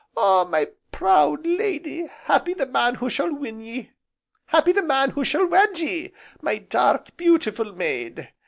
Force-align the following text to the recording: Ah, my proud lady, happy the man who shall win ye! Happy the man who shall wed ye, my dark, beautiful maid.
Ah, 0.17 0.43
my 0.45 0.65
proud 0.91 1.45
lady, 1.45 2.07
happy 2.23 2.55
the 2.55 2.65
man 2.65 2.95
who 2.95 3.07
shall 3.07 3.31
win 3.35 3.59
ye! 3.59 3.91
Happy 4.47 4.71
the 4.71 4.81
man 4.81 5.11
who 5.11 5.23
shall 5.23 5.45
wed 5.45 5.77
ye, 5.77 6.11
my 6.41 6.57
dark, 6.57 7.15
beautiful 7.15 7.71
maid. 7.75 8.33